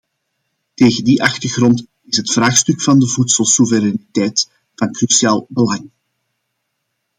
[0.73, 5.89] Tegen die achtergrond is het vraagstuk van de voedselsoevereiniteit van cruciaal belang.